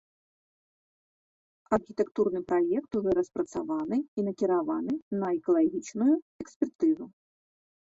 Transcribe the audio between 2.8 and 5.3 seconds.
ужо распрацаваны і накіраваны на